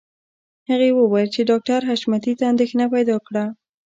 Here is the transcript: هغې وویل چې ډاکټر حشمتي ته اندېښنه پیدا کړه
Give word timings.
هغې 0.69 0.89
وویل 0.93 1.29
چې 1.35 1.47
ډاکټر 1.49 1.81
حشمتي 1.89 2.33
ته 2.39 2.43
اندېښنه 2.51 2.85
پیدا 2.93 3.17
کړه 3.27 3.43